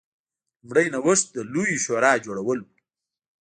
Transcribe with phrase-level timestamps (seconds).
[0.63, 2.67] لومړنی نوښت د لویې شورا جوړول و.